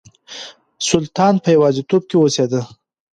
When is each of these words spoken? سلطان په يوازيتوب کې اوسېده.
سلطان 0.87 1.33
په 1.43 1.49
يوازيتوب 1.55 2.03
کې 2.09 2.15
اوسېده. 2.19 2.61